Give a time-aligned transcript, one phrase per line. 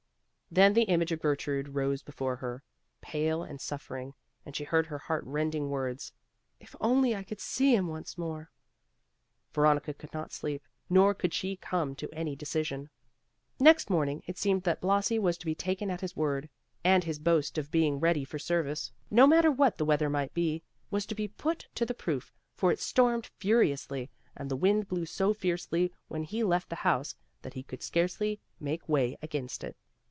[0.53, 2.61] Then the image of Gertrude rose before her,
[2.99, 4.13] pale and suffering,
[4.45, 6.11] and she heard her heart rending words,
[6.59, 8.51] "If I could only see him once more!"
[9.53, 12.89] Veronica could not sleep, nor could she come to any decision.
[13.61, 16.49] Next morning it seemed that Blasi was to be taken at his word,
[16.83, 20.63] and his boast of being ready for service, no matter what the weather might be,
[20.89, 25.05] was to be put to the proof; for it stormed furiously and the wind blew
[25.05, 29.77] so fiercely when he left the house, that he could scarcely make way against it.